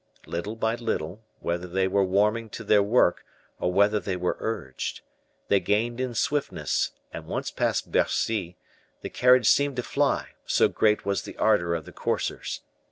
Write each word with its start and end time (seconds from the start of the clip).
Little 0.25 0.55
by 0.55 0.73
little, 0.73 1.21
whether 1.41 1.67
they 1.67 1.87
were 1.87 2.03
warming 2.03 2.49
to 2.57 2.63
their 2.63 2.81
work, 2.81 3.23
or 3.59 3.71
whether 3.71 3.99
they 3.99 4.15
were 4.15 4.35
urged, 4.39 5.01
they 5.47 5.59
gained 5.59 5.99
in 5.99 6.15
swiftness, 6.15 6.93
and 7.13 7.27
once 7.27 7.51
past 7.51 7.91
Bercy, 7.91 8.57
the 9.01 9.11
carriage 9.11 9.47
seemed 9.47 9.75
to 9.75 9.83
fly, 9.83 10.29
so 10.43 10.67
great 10.69 11.05
was 11.05 11.21
the 11.21 11.37
ardor 11.37 11.75
of 11.75 11.85
the 11.85 11.93
coursers. 11.93 12.61